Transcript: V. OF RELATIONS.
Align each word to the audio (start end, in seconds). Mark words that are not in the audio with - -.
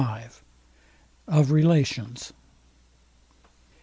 V. 0.01 0.41
OF 1.27 1.51
RELATIONS. 1.51 2.33